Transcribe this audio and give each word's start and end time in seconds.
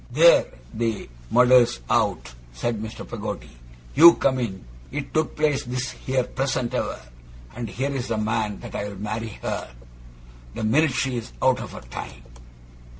Theer! 0.11 0.51
the 0.73 1.07
murder's 1.29 1.79
out!' 1.87 2.33
said 2.53 2.81
Mr. 2.81 3.07
Peggotty 3.07 3.51
'You 3.93 4.15
come 4.15 4.39
in! 4.39 4.65
It 4.91 5.13
took 5.13 5.35
place 5.35 5.63
this 5.63 5.91
here 5.91 6.23
present 6.23 6.73
hour; 6.73 6.99
and 7.55 7.69
here's 7.69 8.07
the 8.07 8.17
man 8.17 8.59
that'll 8.61 8.95
marry 8.95 9.37
her, 9.43 9.69
the 10.55 10.63
minute 10.63 10.93
she's 10.93 11.33
out 11.39 11.59
of 11.59 11.73
her 11.73 11.81
time. 11.81 12.23